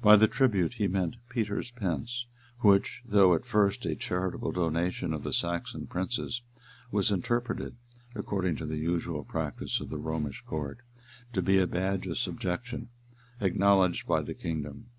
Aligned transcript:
By 0.00 0.14
the 0.14 0.28
tribute, 0.28 0.74
he 0.74 0.86
meant 0.86 1.16
Peter's 1.28 1.72
pence; 1.72 2.26
which, 2.60 3.02
though 3.04 3.34
at 3.34 3.44
first 3.44 3.84
a 3.86 3.96
charitable 3.96 4.52
donation 4.52 5.12
of 5.12 5.24
the 5.24 5.32
Saxon 5.32 5.88
princes, 5.88 6.42
was 6.92 7.10
interpreted, 7.10 7.74
according 8.14 8.54
to 8.58 8.66
the 8.66 8.76
usual 8.78 9.24
practice 9.24 9.80
of 9.80 9.90
the 9.90 9.98
Romish 9.98 10.42
court, 10.46 10.78
to 11.32 11.42
be 11.42 11.58
a 11.58 11.66
badge 11.66 12.06
of 12.06 12.18
subjection 12.18 12.88
acknowledged 13.40 14.06
by 14.06 14.22
the 14.22 14.32
kingdom. 14.32 14.90